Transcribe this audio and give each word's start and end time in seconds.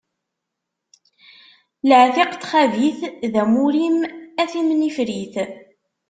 Laɛtiq 1.87 2.31
n 2.35 2.39
txabit, 2.41 2.99
d 3.33 3.35
amur-im 3.41 3.97
a 4.41 4.43
timnifrit. 4.51 5.35